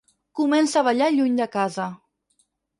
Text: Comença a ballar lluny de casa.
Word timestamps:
Comença 0.39 0.79
a 0.81 0.83
ballar 0.87 1.11
lluny 1.17 1.37
de 1.43 1.49
casa. 1.59 1.89